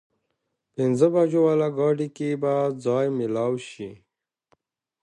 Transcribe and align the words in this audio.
پينځه 0.73 1.07
بجو 1.13 1.39
واله 1.45 1.67
ګاډي 1.77 2.07
کې 2.17 2.29
به 2.41 2.53
ځای 2.85 3.07
مېلاو 3.17 3.53
شي؟ 3.69 3.89